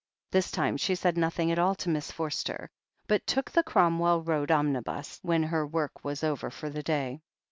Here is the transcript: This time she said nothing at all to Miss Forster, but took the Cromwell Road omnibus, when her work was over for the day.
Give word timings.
This 0.31 0.49
time 0.49 0.77
she 0.77 0.95
said 0.95 1.15
nothing 1.15 1.51
at 1.51 1.59
all 1.59 1.75
to 1.75 1.87
Miss 1.89 2.11
Forster, 2.11 2.71
but 3.05 3.27
took 3.27 3.51
the 3.51 3.61
Cromwell 3.61 4.23
Road 4.23 4.49
omnibus, 4.49 5.19
when 5.21 5.43
her 5.43 5.63
work 5.67 6.03
was 6.03 6.23
over 6.23 6.49
for 6.49 6.71
the 6.71 6.81
day. 6.81 7.21